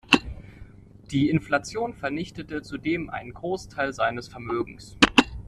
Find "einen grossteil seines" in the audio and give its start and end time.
3.11-4.27